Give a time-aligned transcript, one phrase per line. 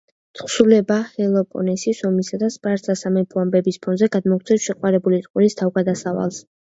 [0.37, 6.43] თხზულება პელოპონესის ომისა და სპარსთა სამეფოს ამბების ფონზე გადმოგვცემს შეყვარებული წყვილის თავგადასავალს.